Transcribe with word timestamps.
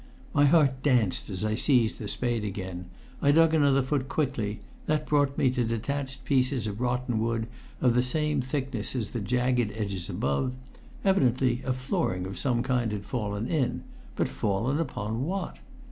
My 0.33 0.45
heart 0.45 0.81
danced 0.81 1.29
as 1.29 1.43
I 1.45 1.53
seized 1.53 1.99
the 1.99 2.07
spade 2.07 2.43
again. 2.43 2.85
I 3.21 3.31
dug 3.31 3.53
another 3.53 3.83
foot 3.83 4.09
quickly; 4.09 4.61
that 4.87 5.05
brought 5.05 5.37
me 5.37 5.51
to 5.51 5.63
detached 5.63 6.25
pieces 6.25 6.65
of 6.65 6.81
rotten 6.81 7.19
wood 7.19 7.45
of 7.81 7.93
the 7.93 8.01
same 8.01 8.41
thickness 8.41 8.95
as 8.95 9.09
the 9.09 9.19
jagged 9.21 9.71
edges 9.75 10.09
above; 10.09 10.53
evidently 11.05 11.61
a 11.63 11.71
flooring 11.71 12.25
of 12.25 12.39
some 12.39 12.63
kind 12.63 12.91
had 12.91 13.05
fallen 13.05 13.47
in 13.47 13.83
but 14.15 14.27
fallen 14.27 14.79
upon 14.79 15.23
what? 15.23 15.59